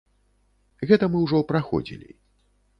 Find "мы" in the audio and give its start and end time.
1.17-1.23